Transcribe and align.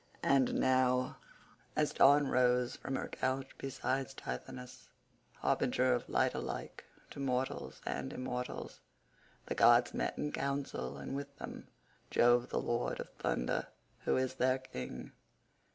And 0.23 0.55
now, 0.55 1.17
as 1.75 1.93
Dawn 1.93 2.27
rose 2.27 2.75
from 2.75 2.95
her 2.95 3.07
couch 3.07 3.55
beside 3.59 4.07
Tithonus—harbinger 4.07 5.93
of 5.93 6.09
light 6.09 6.33
alike 6.33 6.85
to 7.11 7.19
mortals 7.19 7.81
and 7.85 8.11
immortals—the 8.11 9.53
gods 9.53 9.93
met 9.93 10.17
in 10.17 10.31
council 10.31 10.97
and 10.97 11.15
with 11.15 11.37
them, 11.37 11.67
Jove 12.09 12.49
the 12.49 12.59
lord 12.59 12.99
of 12.99 13.09
thunder, 13.19 13.67
who 14.05 14.17
is 14.17 14.33
their 14.33 14.57
king. 14.57 15.11